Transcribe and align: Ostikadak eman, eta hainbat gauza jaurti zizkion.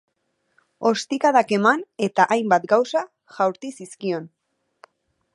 Ostikadak 0.89 1.51
eman, 1.57 1.83
eta 2.07 2.25
hainbat 2.35 2.65
gauza 2.71 3.03
jaurti 3.35 3.71
zizkion. 3.77 4.27